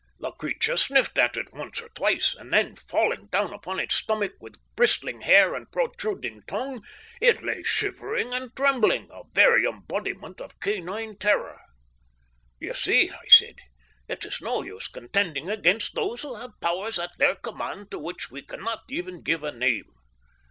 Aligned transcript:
The 0.19 0.31
creature 0.31 0.77
sniffed 0.77 1.19
at 1.19 1.37
it 1.37 1.53
once 1.53 1.79
or 1.79 1.89
twice, 1.89 2.33
and 2.33 2.51
then, 2.51 2.75
falling 2.75 3.29
upon 3.31 3.79
its 3.79 3.93
stomach, 3.93 4.33
with 4.39 4.55
bristling 4.75 5.21
hair 5.21 5.53
and 5.53 5.71
protruding 5.71 6.41
tongue, 6.47 6.83
it 7.21 7.43
lay 7.43 7.61
shivering 7.61 8.33
and 8.33 8.49
trembling, 8.55 9.09
a 9.11 9.21
very 9.33 9.63
embodiment 9.63 10.41
of 10.41 10.59
canine 10.59 11.19
terror. 11.19 11.59
"You 12.59 12.73
see," 12.73 13.11
I 13.11 13.27
said, 13.27 13.57
"it 14.07 14.25
is 14.25 14.41
no 14.41 14.63
use 14.63 14.87
contending 14.87 15.51
against 15.51 15.93
those 15.93 16.23
who 16.23 16.33
have 16.33 16.59
powers 16.61 16.97
at 16.97 17.11
their 17.19 17.35
command 17.35 17.91
to 17.91 17.99
which 17.99 18.31
we 18.31 18.41
cannot 18.41 18.79
even 18.89 19.21
give 19.21 19.43
a 19.43 19.51
name. 19.51 19.85